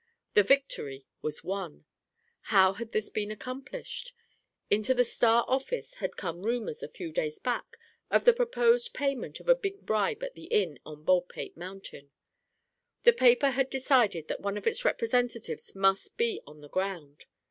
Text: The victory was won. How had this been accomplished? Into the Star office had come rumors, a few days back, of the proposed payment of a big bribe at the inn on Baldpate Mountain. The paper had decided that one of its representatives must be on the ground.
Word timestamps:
The 0.33 0.41
victory 0.41 1.05
was 1.21 1.43
won. 1.43 1.85
How 2.49 2.73
had 2.73 2.91
this 2.91 3.07
been 3.11 3.29
accomplished? 3.29 4.15
Into 4.71 4.95
the 4.95 5.03
Star 5.03 5.45
office 5.47 5.93
had 5.97 6.17
come 6.17 6.41
rumors, 6.41 6.81
a 6.81 6.87
few 6.87 7.11
days 7.11 7.37
back, 7.37 7.77
of 8.09 8.25
the 8.25 8.33
proposed 8.33 8.95
payment 8.95 9.39
of 9.39 9.47
a 9.47 9.53
big 9.53 9.81
bribe 9.85 10.23
at 10.23 10.33
the 10.33 10.45
inn 10.45 10.79
on 10.87 11.03
Baldpate 11.03 11.55
Mountain. 11.55 12.09
The 13.03 13.13
paper 13.13 13.51
had 13.51 13.69
decided 13.69 14.27
that 14.27 14.41
one 14.41 14.57
of 14.57 14.65
its 14.65 14.83
representatives 14.83 15.75
must 15.75 16.17
be 16.17 16.41
on 16.47 16.61
the 16.61 16.69
ground. 16.69 17.27